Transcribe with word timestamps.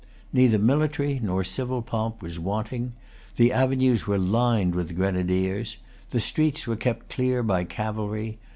Neither 0.33 0.57
military 0.57 1.19
nor 1.21 1.43
civil 1.43 1.83
pomp 1.83 2.23
was 2.23 2.39
wanting. 2.39 2.93
The 3.35 3.51
avenues 3.53 4.07
were 4.07 4.17
lined 4.17 4.73
with 4.73 4.95
grenadiers. 4.95 5.77
The 6.09 6.19
streets 6.19 6.65
were 6.65 6.75
kept 6.75 7.07
clear 7.09 7.43
by 7.43 7.65
cavalry. 7.65 8.39